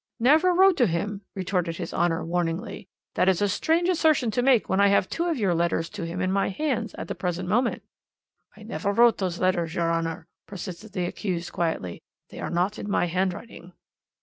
"'Never 0.19 0.51
wrote 0.51 0.77
to 0.77 0.87
him?' 0.87 1.21
retorted 1.35 1.77
his 1.77 1.93
Honour 1.93 2.25
warningly. 2.25 2.87
'That 3.13 3.29
is 3.29 3.39
a 3.39 3.47
strange 3.47 3.87
assertion 3.87 4.31
to 4.31 4.41
make 4.41 4.67
when 4.67 4.79
I 4.81 4.87
have 4.87 5.07
two 5.07 5.25
of 5.25 5.37
your 5.37 5.53
letters 5.53 5.89
to 5.91 6.07
him 6.07 6.21
in 6.21 6.31
my 6.31 6.49
hands 6.49 6.95
at 6.95 7.07
the 7.07 7.13
present 7.13 7.47
moment.' 7.47 7.83
"'I 8.57 8.63
never 8.63 8.91
wrote 8.93 9.19
those 9.19 9.39
letters, 9.39 9.75
your 9.75 9.93
Honour,' 9.93 10.25
persisted 10.47 10.93
the 10.93 11.05
accused 11.05 11.51
quietly, 11.53 12.01
'they 12.31 12.39
are 12.39 12.49
not 12.49 12.79
in 12.79 12.89
my 12.89 13.05
handwriting.' 13.05 13.73